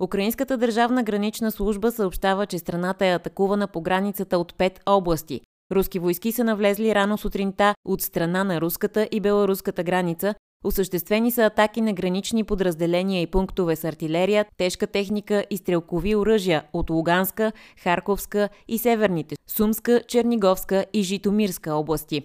Украинската 0.00 0.56
държавна 0.56 1.02
гранична 1.02 1.52
служба 1.52 1.92
съобщава, 1.92 2.46
че 2.46 2.58
страната 2.58 3.06
е 3.06 3.14
атакувана 3.14 3.66
по 3.66 3.80
границата 3.80 4.38
от 4.38 4.54
пет 4.54 4.80
области. 4.86 5.40
Руски 5.72 5.98
войски 5.98 6.32
са 6.32 6.44
навлезли 6.44 6.94
рано 6.94 7.18
сутринта 7.18 7.74
от 7.84 8.02
страна 8.02 8.44
на 8.44 8.60
руската 8.60 9.08
и 9.12 9.20
беларуската 9.20 9.82
граница, 9.82 10.34
Осъществени 10.64 11.30
са 11.30 11.42
атаки 11.42 11.80
на 11.80 11.92
гранични 11.92 12.44
подразделения 12.44 13.22
и 13.22 13.26
пунктове 13.26 13.76
с 13.76 13.84
артилерия, 13.84 14.46
тежка 14.56 14.86
техника 14.86 15.44
и 15.50 15.56
стрелкови 15.56 16.16
оръжия 16.16 16.64
от 16.72 16.90
Луганска, 16.90 17.52
Харковска 17.82 18.48
и 18.68 18.78
северните 18.78 19.36
Сумска, 19.46 20.02
Черниговска 20.08 20.86
и 20.92 21.02
Житомирска 21.02 21.74
области. 21.74 22.22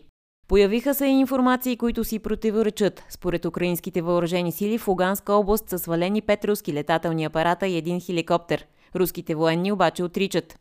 Появиха 0.52 0.94
се 0.94 1.06
и 1.06 1.10
информации, 1.10 1.78
които 1.78 2.04
си 2.04 2.20
противоречат. 2.20 3.04
Според 3.10 3.46
украинските 3.46 4.02
въоръжени 4.02 4.52
сили 4.52 4.78
в 4.78 4.88
Луганска 4.88 5.34
област 5.34 5.70
са 5.70 5.80
свалени 5.80 6.22
пет 6.22 6.46
руски 6.46 6.74
летателни 6.74 7.26
апарата 7.26 7.68
и 7.68 7.78
един 7.78 8.02
хеликоптер. 8.02 8.66
Руските 8.96 9.36
военни 9.36 9.72
обаче 9.72 10.04
отричат. 10.04 10.60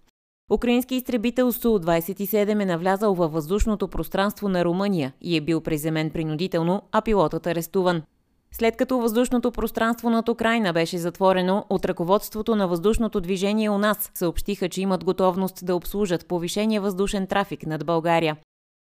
Украински 0.52 0.94
изтребител 0.94 1.52
Су-27 1.52 2.62
е 2.62 2.64
навлязал 2.64 3.14
във 3.14 3.32
въздушното 3.32 3.88
пространство 3.88 4.48
на 4.48 4.64
Румъния 4.64 5.12
и 5.20 5.36
е 5.36 5.40
бил 5.40 5.60
приземен 5.60 6.10
принудително, 6.10 6.82
а 6.92 7.02
пилотът 7.02 7.46
арестуван. 7.46 8.02
След 8.52 8.76
като 8.76 8.98
въздушното 8.98 9.52
пространство 9.52 10.10
над 10.10 10.28
Украина 10.28 10.72
беше 10.72 10.98
затворено, 10.98 11.64
от 11.70 11.84
ръководството 11.84 12.56
на 12.56 12.68
въздушното 12.68 13.20
движение 13.20 13.70
у 13.70 13.78
нас 13.78 14.10
съобщиха, 14.14 14.68
че 14.68 14.80
имат 14.80 15.04
готовност 15.04 15.66
да 15.66 15.74
обслужат 15.74 16.26
повишения 16.26 16.80
въздушен 16.80 17.26
трафик 17.26 17.66
над 17.66 17.86
България. 17.86 18.36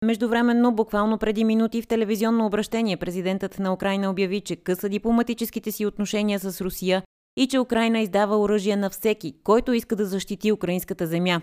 Междувременно, 0.05 0.71
буквално 0.71 1.17
преди 1.17 1.43
минути 1.43 1.81
в 1.81 1.87
телевизионно 1.87 2.45
обращение, 2.45 2.97
президентът 2.97 3.59
на 3.59 3.73
Украина 3.73 4.09
обяви, 4.09 4.41
че 4.41 4.55
къса 4.55 4.89
дипломатическите 4.89 5.71
си 5.71 5.85
отношения 5.85 6.39
с 6.39 6.61
Русия 6.61 7.03
и 7.37 7.47
че 7.47 7.59
Украина 7.59 7.99
издава 7.99 8.37
оръжие 8.37 8.75
на 8.75 8.89
всеки, 8.89 9.33
който 9.43 9.73
иска 9.73 9.95
да 9.95 10.05
защити 10.05 10.51
украинската 10.51 11.07
земя. 11.07 11.41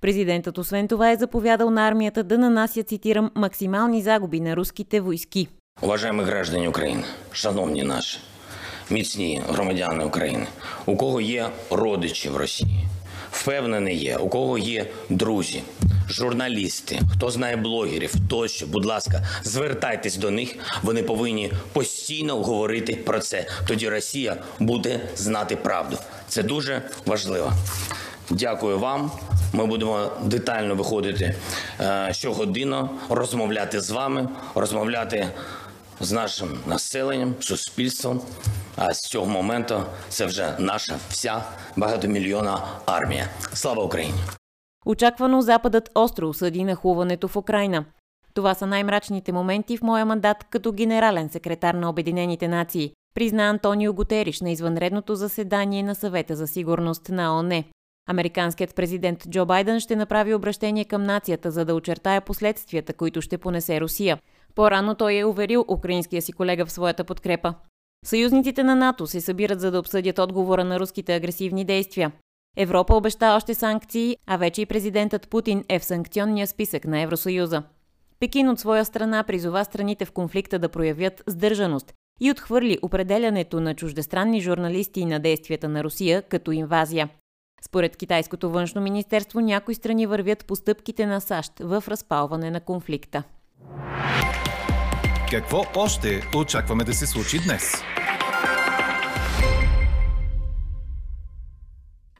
Президентът 0.00 0.58
освен 0.58 0.88
това 0.88 1.10
е 1.10 1.16
заповядал 1.16 1.70
на 1.70 1.88
армията 1.88 2.22
да 2.22 2.38
нанася, 2.38 2.82
цитирам, 2.82 3.30
максимални 3.34 4.02
загуби 4.02 4.40
на 4.40 4.56
руските 4.56 5.00
войски. 5.00 5.48
Уважаємо 5.82 6.22
граждані 6.22 6.68
України, 6.68 7.04
шановні 7.32 7.82
наші, 7.82 8.18
міцні 8.90 9.42
громадяни 9.48 10.04
України, 10.04 10.46
у 10.86 10.96
кого 10.96 11.20
є 11.20 11.48
родичі 11.70 12.28
в 12.28 12.36
Росії, 12.36 12.86
впевнений 13.32 13.96
є, 13.96 14.16
у 14.16 14.28
кого 14.28 14.58
є 14.58 14.86
друзі. 15.08 15.62
журналісти, 16.08 17.00
хто 17.16 17.30
знає 17.30 17.56
блогерів, 17.56 18.14
тощо, 18.28 18.66
будь 18.66 18.84
ласка, 18.84 19.26
звертайтесь 19.44 20.16
до 20.16 20.30
них. 20.30 20.56
Вони 20.82 21.02
повинні 21.02 21.52
постійно 21.72 22.42
говорити 22.42 22.94
про 22.94 23.18
це. 23.18 23.46
Тоді 23.66 23.88
Росія 23.88 24.36
буде 24.58 25.00
знати 25.16 25.56
правду. 25.56 25.98
Це 26.28 26.42
дуже 26.42 26.82
важливо. 27.06 27.52
Дякую 28.30 28.78
вам. 28.78 29.10
Ми 29.52 29.66
будемо 29.66 30.10
детально 30.24 30.74
виходити 30.74 31.34
е, 31.80 32.08
щогодинно, 32.12 32.90
розмовляти 33.08 33.80
з 33.80 33.90
вами, 33.90 34.28
розмовляти 34.54 35.28
з 36.00 36.12
нашим 36.12 36.58
населенням, 36.66 37.34
суспільством. 37.40 38.20
А 38.76 38.94
з 38.94 39.00
цього 39.00 39.26
моменту 39.26 39.82
це 40.08 40.26
вже 40.26 40.56
наша 40.58 40.98
вся 41.08 41.42
багатомільйонна 41.76 42.62
армія. 42.86 43.28
Слава 43.52 43.82
Україні! 43.84 44.18
Очаквано 44.86 45.42
Западът 45.42 45.90
остро 45.94 46.28
осъди 46.28 46.64
нахуването 46.64 47.28
в 47.28 47.36
Украина. 47.36 47.84
Това 48.34 48.54
са 48.54 48.66
най-мрачните 48.66 49.32
моменти 49.32 49.76
в 49.76 49.82
моя 49.82 50.06
мандат 50.06 50.44
като 50.50 50.72
генерален 50.72 51.28
секретар 51.28 51.74
на 51.74 51.90
Обединените 51.90 52.48
нации, 52.48 52.92
призна 53.14 53.42
Антонио 53.42 53.92
Гутериш 53.92 54.40
на 54.40 54.50
извънредното 54.50 55.14
заседание 55.14 55.82
на 55.82 55.94
съвета 55.94 56.36
за 56.36 56.46
сигурност 56.46 57.08
на 57.08 57.38
ОНЕ. 57.38 57.64
Американският 58.08 58.74
президент 58.74 59.28
Джо 59.30 59.46
Байден 59.46 59.80
ще 59.80 59.96
направи 59.96 60.34
обращение 60.34 60.84
към 60.84 61.02
нацията, 61.02 61.50
за 61.50 61.64
да 61.64 61.74
очертая 61.74 62.20
последствията, 62.20 62.92
които 62.92 63.22
ще 63.22 63.38
понесе 63.38 63.80
Русия. 63.80 64.18
По-рано 64.54 64.94
той 64.94 65.16
е 65.16 65.24
уверил 65.24 65.64
украинския 65.68 66.22
си 66.22 66.32
колега 66.32 66.66
в 66.66 66.72
своята 66.72 67.04
подкрепа. 67.04 67.54
Съюзниците 68.04 68.62
на 68.62 68.76
НАТО 68.76 69.06
се 69.06 69.20
събират 69.20 69.60
за 69.60 69.70
да 69.70 69.78
обсъдят 69.78 70.18
отговора 70.18 70.64
на 70.64 70.80
руските 70.80 71.14
агресивни 71.14 71.64
действия. 71.64 72.12
Европа 72.56 72.94
обеща 72.94 73.34
още 73.36 73.54
санкции, 73.54 74.16
а 74.26 74.36
вече 74.36 74.62
и 74.62 74.66
президентът 74.66 75.28
Путин 75.28 75.64
е 75.68 75.78
в 75.78 75.84
санкционния 75.84 76.46
списък 76.46 76.84
на 76.84 77.00
Евросъюза. 77.00 77.62
Пекин 78.20 78.48
от 78.48 78.60
своя 78.60 78.84
страна 78.84 79.22
призова 79.22 79.64
страните 79.64 80.04
в 80.04 80.12
конфликта 80.12 80.58
да 80.58 80.68
проявят 80.68 81.22
сдържаност 81.26 81.92
и 82.20 82.30
отхвърли 82.30 82.78
определянето 82.82 83.60
на 83.60 83.74
чуждестранни 83.74 84.40
журналисти 84.40 85.04
на 85.04 85.20
действията 85.20 85.68
на 85.68 85.84
Русия 85.84 86.22
като 86.22 86.52
инвазия. 86.52 87.08
Според 87.62 87.96
китайското 87.96 88.50
външно 88.50 88.80
министерство 88.80 89.40
някои 89.40 89.74
страни 89.74 90.06
вървят 90.06 90.44
по 90.44 90.56
стъпките 90.56 91.06
на 91.06 91.20
САЩ 91.20 91.52
в 91.60 91.84
разпалване 91.88 92.50
на 92.50 92.60
конфликта. 92.60 93.22
Какво 95.30 95.62
още 95.76 96.22
очакваме 96.36 96.84
да 96.84 96.94
се 96.94 97.06
случи 97.06 97.38
днес? 97.44 97.72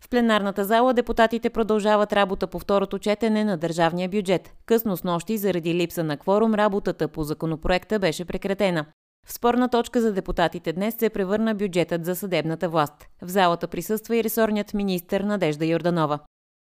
В 0.00 0.08
пленарната 0.10 0.64
зала 0.64 0.94
депутатите 0.94 1.50
продължават 1.50 2.12
работа 2.12 2.46
по 2.46 2.58
второто 2.58 2.98
четене 2.98 3.44
на 3.44 3.56
държавния 3.56 4.08
бюджет. 4.08 4.54
Късно 4.66 4.96
с 4.96 5.04
нощи, 5.04 5.38
заради 5.38 5.74
липса 5.74 6.04
на 6.04 6.16
кворум, 6.16 6.54
работата 6.54 7.08
по 7.08 7.24
законопроекта 7.24 7.98
беше 7.98 8.24
прекратена. 8.24 8.86
В 9.26 9.32
спорна 9.32 9.68
точка 9.68 10.00
за 10.00 10.12
депутатите 10.12 10.72
днес 10.72 10.94
се 10.98 11.10
превърна 11.10 11.54
бюджетът 11.54 12.04
за 12.04 12.16
съдебната 12.16 12.68
власт. 12.68 13.06
В 13.22 13.28
залата 13.28 13.68
присъства 13.68 14.16
и 14.16 14.24
ресорният 14.24 14.74
министр 14.74 15.20
Надежда 15.26 15.66
Йорданова. 15.66 16.18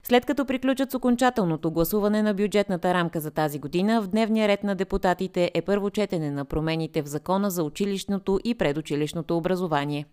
След 0.09 0.27
като 0.27 0.45
приключат 0.45 0.91
с 0.91 0.95
окончателното 0.95 1.71
гласуване 1.71 2.23
на 2.23 2.35
бюджетната 2.35 2.95
рамка 2.95 3.21
за 3.21 3.31
тази 3.31 3.59
година, 3.59 4.03
в 4.03 4.09
дневния 4.09 4.49
ред 4.49 4.65
на 4.65 4.75
депутатите 4.75 5.51
е 5.55 5.63
първо 5.63 5.91
четене 5.91 6.31
на 6.31 6.45
промените 6.45 7.03
в 7.03 7.07
закона 7.07 7.51
за 7.51 7.63
училищното 7.63 8.41
и 8.45 8.55
предучилищното 8.55 9.37
образование. 9.37 10.05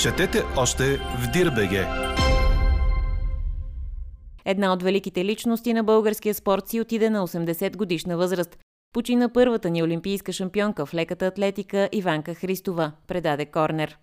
Четете 0.00 0.42
още 0.56 0.96
в 0.96 1.30
Дирбеге. 1.32 1.86
Една 4.44 4.72
от 4.72 4.82
великите 4.82 5.24
личности 5.24 5.74
на 5.74 5.84
българския 5.84 6.34
спорт 6.34 6.68
си 6.68 6.80
отиде 6.80 7.10
на 7.10 7.26
80 7.28 7.76
годишна 7.76 8.16
възраст. 8.16 8.58
Почина 8.92 9.28
първата 9.28 9.70
ни 9.70 9.82
олимпийска 9.82 10.32
шампионка 10.32 10.86
в 10.86 10.94
леката 10.94 11.26
атлетика 11.26 11.88
Иванка 11.92 12.34
Христова, 12.34 12.92
предаде 13.06 13.46
Корнер. 13.46 13.98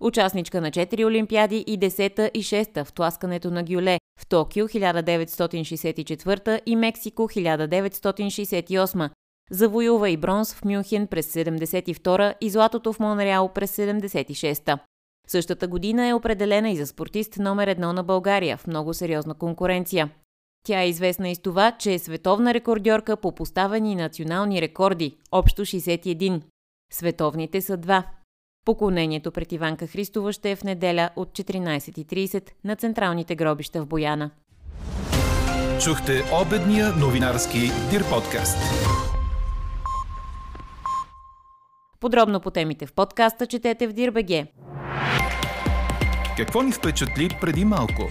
Участничка 0.00 0.60
на 0.60 0.70
4 0.70 1.06
олимпиади 1.06 1.64
и 1.66 1.78
10-та 1.78 2.26
и 2.34 2.42
6-та 2.42 2.84
в 2.84 2.92
тласкането 2.92 3.50
на 3.50 3.62
гюле 3.62 3.98
в 4.20 4.26
Токио 4.26 4.68
1964 4.68 6.60
и 6.66 6.76
Мексико 6.76 7.22
1968. 7.22 9.10
Завоюва 9.50 10.10
и 10.10 10.16
бронз 10.16 10.54
в 10.54 10.64
Мюнхен 10.64 11.06
през 11.06 11.34
72 11.34 12.34
и 12.40 12.50
златото 12.50 12.92
в 12.92 13.00
Монреал 13.00 13.48
през 13.48 13.76
76-та. 13.76 14.78
Същата 15.28 15.68
година 15.68 16.06
е 16.06 16.14
определена 16.14 16.70
и 16.70 16.76
за 16.76 16.86
спортист 16.86 17.36
номер 17.38 17.68
едно 17.68 17.92
на 17.92 18.04
България 18.04 18.56
в 18.56 18.66
много 18.66 18.94
сериозна 18.94 19.34
конкуренция. 19.34 20.10
Тя 20.66 20.82
е 20.82 20.88
известна 20.88 21.28
и 21.28 21.34
с 21.34 21.38
това, 21.38 21.72
че 21.72 21.94
е 21.94 21.98
световна 21.98 22.54
рекордьорка 22.54 23.16
по 23.16 23.32
поставени 23.32 23.94
национални 23.94 24.62
рекорди– 24.62 25.16
общо 25.32 25.62
61. 25.62 26.42
Световните 26.92 27.60
са 27.60 27.76
два. 27.76 28.04
Поклонението 28.66 29.32
пред 29.32 29.52
Иванка 29.52 29.86
Христова 29.86 30.32
ще 30.32 30.50
е 30.50 30.56
в 30.56 30.64
неделя 30.64 31.10
от 31.16 31.28
14.30 31.28 32.50
на 32.64 32.76
централните 32.76 33.34
гробища 33.34 33.82
в 33.82 33.86
Бояна. 33.86 34.30
Чухте 35.84 36.22
обедния 36.42 36.92
новинарски 36.92 37.58
Дир 37.90 38.04
подкаст. 38.10 38.58
Подробно 42.00 42.40
по 42.40 42.50
темите 42.50 42.86
в 42.86 42.92
подкаста 42.92 43.46
четете 43.46 43.86
в 43.86 43.92
Дирбеге. 43.92 44.46
Какво 46.36 46.62
ни 46.62 46.72
впечатли 46.72 47.38
преди 47.40 47.64
малко? 47.64 48.02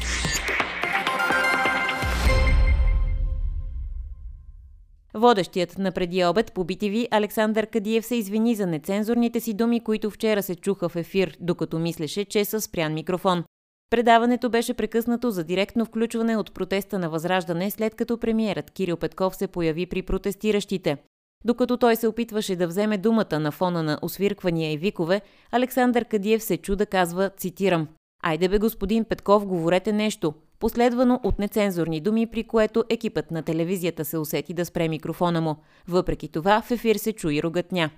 Водещият 5.17 5.78
на 5.78 5.91
преди 5.91 6.25
обед 6.25 6.54
по 6.54 6.65
BTV 6.65 7.08
Александър 7.12 7.67
Кадиев 7.67 8.06
се 8.06 8.15
извини 8.15 8.56
за 8.56 8.67
нецензурните 8.67 9.39
си 9.39 9.54
думи, 9.54 9.80
които 9.80 10.10
вчера 10.10 10.43
се 10.43 10.56
чуха 10.56 10.89
в 10.89 10.95
ефир, 10.95 11.38
докато 11.39 11.80
мислеше, 11.80 12.25
че 12.25 12.39
е 12.39 12.45
със 12.45 12.63
спрян 12.63 12.93
микрофон. 12.93 13.43
Предаването 13.89 14.49
беше 14.49 14.73
прекъснато 14.73 15.32
за 15.32 15.43
директно 15.43 15.86
включване 15.86 16.38
от 16.38 16.54
протеста 16.54 16.99
на 16.99 17.10
Възраждане, 17.10 17.71
след 17.71 17.95
като 17.95 18.17
премиерът 18.17 18.71
Кирил 18.71 18.97
Петков 18.97 19.36
се 19.36 19.47
появи 19.47 19.86
при 19.86 20.01
протестиращите. 20.01 20.97
Докато 21.45 21.78
той 21.78 21.95
се 21.95 22.08
опитваше 22.08 22.56
да 22.56 22.67
вземе 22.67 22.97
думата 22.97 23.39
на 23.39 23.51
фона 23.51 23.84
на 23.84 23.99
освирквания 24.01 24.71
и 24.71 24.78
викове, 24.78 25.21
Александър 25.51 26.06
Кадиев 26.06 26.43
се 26.43 26.58
чуда 26.58 26.86
казва, 26.86 27.30
цитирам, 27.38 27.88
«Айде 28.23 28.49
бе, 28.49 28.58
господин 28.58 29.06
Петков, 29.06 29.45
говорете 29.45 29.91
нещо 29.91 30.34
последвано 30.60 31.20
от 31.24 31.39
нецензурни 31.39 32.02
думи, 32.02 32.28
при 32.28 32.44
което 32.44 32.84
екипът 32.89 33.32
на 33.32 33.44
телевизията 33.44 34.06
се 34.06 34.18
усети 34.18 34.54
да 34.54 34.65
спре 34.65 34.88
микрофона 34.88 35.41
му. 35.41 35.56
Въпреки 35.88 36.28
това 36.28 36.62
в 36.62 36.72
ефир 36.72 36.96
се 36.96 37.13
чуи 37.13 37.44
рогатня. 37.44 37.89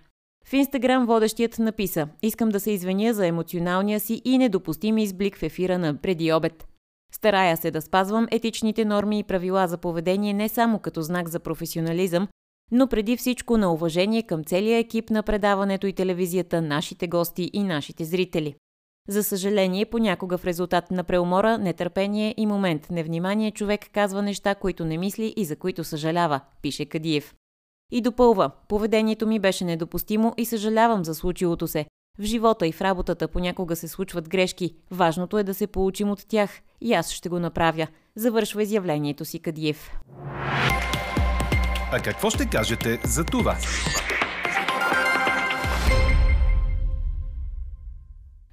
В 0.45 0.53
Инстаграм 0.53 1.05
водещият 1.05 1.59
написа 1.59 2.07
«Искам 2.21 2.49
да 2.49 2.59
се 2.59 2.71
извиня 2.71 3.13
за 3.13 3.27
емоционалния 3.27 3.99
си 3.99 4.21
и 4.25 4.37
недопустим 4.37 4.97
изблик 4.97 5.37
в 5.37 5.43
ефира 5.43 5.77
на 5.77 5.97
преди 5.97 6.33
обед. 6.33 6.67
Старая 7.11 7.57
се 7.57 7.71
да 7.71 7.81
спазвам 7.81 8.27
етичните 8.31 8.85
норми 8.85 9.19
и 9.19 9.23
правила 9.23 9.67
за 9.67 9.77
поведение 9.77 10.33
не 10.33 10.49
само 10.49 10.79
като 10.79 11.01
знак 11.01 11.29
за 11.29 11.39
професионализъм, 11.39 12.27
но 12.71 12.87
преди 12.87 13.17
всичко 13.17 13.57
на 13.57 13.73
уважение 13.73 14.23
към 14.23 14.43
целия 14.43 14.77
екип 14.77 15.09
на 15.09 15.23
предаването 15.23 15.87
и 15.87 15.93
телевизията, 15.93 16.61
нашите 16.61 17.07
гости 17.07 17.49
и 17.53 17.63
нашите 17.63 18.05
зрители. 18.05 18.55
За 19.07 19.23
съжаление, 19.23 19.85
понякога 19.85 20.37
в 20.37 20.45
резултат 20.45 20.91
на 20.91 21.03
преумора, 21.03 21.57
нетърпение 21.57 22.33
и 22.37 22.45
момент 22.45 22.87
невнимание 22.89 23.51
човек 23.51 23.85
казва 23.93 24.21
неща, 24.21 24.55
които 24.55 24.85
не 24.85 24.97
мисли 24.97 25.33
и 25.37 25.45
за 25.45 25.55
които 25.55 25.83
съжалява, 25.83 26.41
пише 26.61 26.85
Кадиев. 26.85 27.35
И 27.91 28.01
допълва, 28.01 28.51
поведението 28.67 29.27
ми 29.27 29.39
беше 29.39 29.65
недопустимо 29.65 30.33
и 30.37 30.45
съжалявам 30.45 31.05
за 31.05 31.15
случилото 31.15 31.67
се. 31.67 31.85
В 32.19 32.23
живота 32.23 32.67
и 32.67 32.71
в 32.71 32.81
работата 32.81 33.27
понякога 33.27 33.75
се 33.75 33.87
случват 33.87 34.29
грешки. 34.29 34.75
Важното 34.91 35.37
е 35.37 35.43
да 35.43 35.53
се 35.53 35.67
получим 35.67 36.11
от 36.11 36.27
тях. 36.27 36.59
И 36.81 36.93
аз 36.93 37.11
ще 37.11 37.29
го 37.29 37.39
направя. 37.39 37.87
Завършва 38.15 38.63
изявлението 38.63 39.25
си 39.25 39.39
Кадиев. 39.39 39.91
А 41.91 41.99
какво 42.03 42.29
ще 42.29 42.45
кажете 42.49 42.99
за 43.03 43.23
това? 43.23 43.57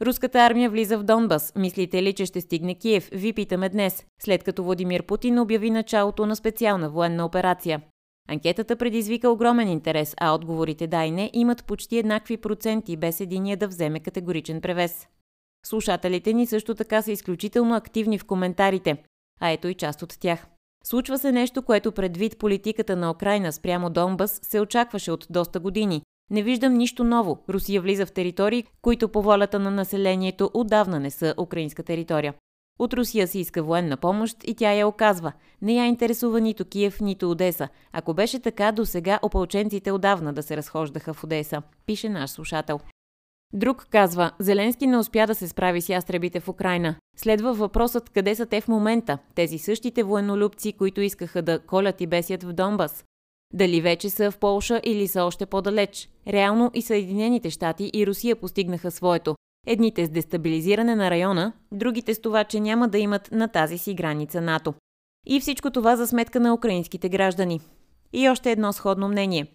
Руската 0.05 0.38
армия 0.38 0.71
влиза 0.71 0.99
в 0.99 1.03
Донбас. 1.03 1.53
Мислите 1.57 2.03
ли, 2.03 2.12
че 2.12 2.27
ще 2.27 2.40
стигне 2.40 2.75
Киев? 2.75 3.09
Ви 3.12 3.33
питаме 3.33 3.69
днес, 3.69 4.05
след 4.23 4.45
като 4.45 4.64
Владимир 4.64 5.03
Путин 5.03 5.38
обяви 5.38 5.71
началото 5.71 6.27
на 6.27 6.37
специална 6.37 6.90
военна 6.90 7.25
операция. 7.25 7.83
Анкетата 8.29 8.77
предизвика 8.77 9.31
огромен 9.31 9.69
интерес, 9.69 10.14
а 10.21 10.35
отговорите 10.35 10.87
да 10.87 11.05
и 11.05 11.11
не 11.11 11.31
имат 11.33 11.64
почти 11.64 11.99
еднакви 11.99 12.37
проценти, 12.37 12.97
без 12.97 13.21
единия 13.21 13.57
да 13.57 13.69
вземе 13.69 14.01
категоричен 14.01 14.61
превес. 14.61 15.07
Слушателите 15.67 16.33
ни 16.33 16.47
също 16.47 16.75
така 16.75 17.03
са 17.03 17.12
изключително 17.12 17.75
активни 17.75 18.19
в 18.19 18.25
коментарите, 18.25 18.97
а 19.40 19.51
ето 19.51 19.69
и 19.69 19.75
част 19.75 20.03
от 20.03 20.21
тях. 20.21 20.47
Случва 20.85 21.19
се 21.19 21.33
нещо, 21.33 21.62
което 21.62 21.93
предвид 21.93 22.38
политиката 22.38 22.97
на 22.97 23.11
Украина 23.11 23.53
спрямо 23.53 23.90
Донбас 23.90 24.40
се 24.43 24.61
очакваше 24.61 25.12
от 25.12 25.27
доста 25.31 25.61
години, 25.61 26.03
не 26.31 26.43
виждам 26.43 26.75
нищо 26.75 27.05
ново. 27.05 27.39
Русия 27.49 27.81
влиза 27.81 28.07
в 28.07 28.13
територии, 28.13 28.65
които 28.83 29.09
по 29.09 29.23
волята 29.23 29.59
на 29.59 29.71
населението 29.71 30.51
отдавна 30.55 31.01
не 31.01 31.11
са 31.11 31.35
украинска 31.39 31.83
територия. 31.83 32.35
От 32.79 32.95
Русия 32.95 33.29
се 33.29 33.39
иска 33.39 33.63
военна 33.63 33.97
помощ 33.97 34.37
и 34.45 34.55
тя 34.55 34.73
я 34.73 34.89
оказва. 34.89 35.33
Не 35.63 35.75
я 35.75 35.87
интересува 35.87 36.41
нито 36.41 36.65
Киев, 36.65 37.01
нито 37.01 37.31
Одеса. 37.31 37.69
Ако 37.93 38.15
беше 38.15 38.41
така, 38.41 38.73
до 38.73 38.87
сега 38.87 39.19
опълченците 39.23 39.93
отдавна 39.93 40.33
да 40.33 40.43
се 40.43 40.57
разхождаха 40.57 41.15
в 41.15 41.25
Одеса, 41.25 41.63
пише 41.87 42.09
наш 42.09 42.31
слушател. 42.31 42.81
Друг 43.53 43.87
казва, 43.91 44.33
Зеленски 44.39 44.87
не 44.87 44.99
успя 44.99 45.27
да 45.27 45.35
се 45.35 45.49
справи 45.49 45.81
с 45.81 45.89
ястребите 45.89 46.41
в 46.41 46.49
Украина. 46.49 46.95
Следва 47.17 47.55
въпросът 47.55 48.11
къде 48.11 48.35
са 48.35 48.47
те 48.47 48.61
в 48.61 48.69
момента, 48.69 49.19
тези 49.35 49.59
същите 49.59 50.03
военнолюбци, 50.03 50.73
които 50.73 51.01
искаха 51.01 51.43
да 51.43 51.59
колят 51.59 52.01
и 52.01 52.07
бесят 52.07 52.43
в 52.43 52.53
Донбас. 52.53 53.05
Дали 53.55 53.81
вече 53.81 54.11
са 54.11 54.31
в 54.31 54.38
Полша 54.38 54.81
или 54.85 55.09
са 55.09 55.25
още 55.25 55.47
по-далеч. 55.47 56.09
Реално 56.29 56.71
и 56.75 56.83
Съединените 56.83 57.51
щати 57.51 57.90
и 57.95 58.07
Русия 58.07 58.37
постигнаха 58.37 58.90
своето. 58.90 59.35
Едните 59.67 60.07
с 60.07 60.11
дестабилизиране 60.11 60.95
на 60.95 61.11
района, 61.11 61.53
другите 61.73 62.14
с 62.14 62.21
това, 62.21 62.45
че 62.45 62.61
няма 62.61 62.88
да 62.88 62.99
имат 62.99 63.33
на 63.33 63.49
тази 63.49 63.79
си 63.79 63.95
граница 63.95 64.40
НАТО. 64.40 64.75
И 65.27 65.40
всичко 65.40 65.71
това 65.71 65.97
за 65.97 66.07
сметка 66.07 66.40
на 66.40 66.55
украинските 66.55 67.09
граждани. 67.09 67.61
И 68.12 68.29
още 68.29 68.53
едно 68.53 68.73
сходно 68.73 69.09
мнение. 69.09 69.47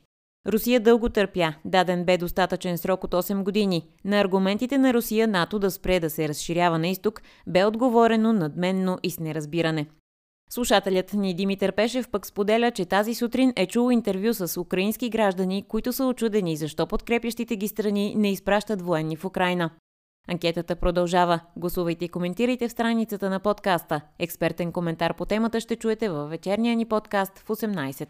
Русия 0.48 0.80
дълго 0.80 1.10
търпя, 1.10 1.54
даден 1.66 2.06
бе 2.06 2.18
достатъчен 2.18 2.78
срок 2.78 3.04
от 3.04 3.12
8 3.12 3.44
години. 3.44 3.88
На 4.06 4.20
аргументите 4.20 4.78
на 4.78 4.94
Русия 4.94 5.28
НАТО 5.28 5.60
да 5.60 5.72
спре 5.72 6.00
да 6.00 6.10
се 6.10 6.28
разширява 6.30 6.80
на 6.80 6.88
изток 6.88 7.22
бе 7.48 7.66
отговорено 7.66 8.34
надменно 8.34 8.98
и 9.04 9.12
с 9.12 9.20
неразбиране. 9.20 9.88
Слушателят 10.52 11.14
ни 11.14 11.34
Димитър 11.34 11.72
Пешев 11.72 12.10
пък 12.10 12.26
споделя, 12.26 12.72
че 12.72 12.86
тази 12.86 13.16
сутрин 13.16 13.54
е 13.56 13.66
чул 13.66 13.92
интервю 13.92 14.34
с 14.34 14.62
украински 14.62 15.10
граждани, 15.10 15.66
които 15.68 15.94
са 15.94 16.06
очудени 16.06 16.56
защо 16.56 16.88
подкрепящите 16.88 17.56
ги 17.56 17.68
страни 17.68 18.16
не 18.18 18.32
изпращат 18.32 18.82
военни 18.82 19.16
в 19.16 19.26
Украина. 19.26 19.70
Анкетата 20.28 20.76
продължава. 20.76 21.40
Гласувайте 21.58 22.06
и 22.06 22.10
коментирайте 22.10 22.68
в 22.68 22.72
страницата 22.72 23.30
на 23.30 23.40
подкаста. 23.40 24.02
Експертен 24.20 24.72
коментар 24.72 25.14
по 25.14 25.26
темата 25.26 25.60
ще 25.60 25.76
чуете 25.76 26.10
във 26.10 26.30
вечерния 26.30 26.76
ни 26.76 26.86
подкаст 26.86 27.40
в 27.40 27.48
18. 27.48 28.08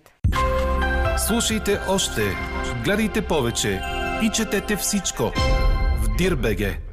Слушайте 1.28 1.80
още, 1.90 2.22
гледайте 2.84 3.22
повече 3.22 3.82
и 4.24 4.30
четете 4.34 4.76
всичко 4.76 5.24
в 6.04 6.18
Дирбеге. 6.18 6.89